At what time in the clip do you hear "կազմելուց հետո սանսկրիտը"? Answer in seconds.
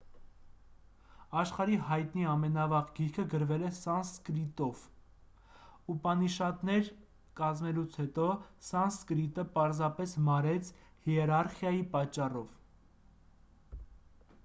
7.41-9.45